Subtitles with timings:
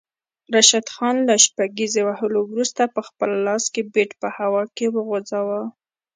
[0.53, 5.61] راشد خان له شپږیزې وهلو وروسته پخپل لاس کې بیټ په هوا کې وخوځاوه